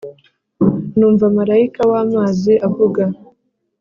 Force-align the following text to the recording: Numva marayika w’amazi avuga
Numva 0.97 1.25
marayika 1.35 1.81
w’amazi 1.91 2.53
avuga 2.67 3.03